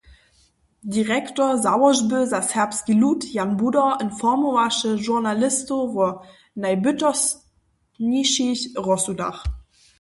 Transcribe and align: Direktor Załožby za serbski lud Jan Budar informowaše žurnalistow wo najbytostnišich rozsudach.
Direktor 0.83 1.61
Załožby 1.61 2.25
za 2.27 2.41
serbski 2.51 2.93
lud 3.01 3.21
Jan 3.35 3.51
Budar 3.61 3.93
informowaše 4.07 4.93
žurnalistow 5.07 5.85
wo 5.97 6.07
najbytostnišich 6.63 8.61
rozsudach. 8.87 9.39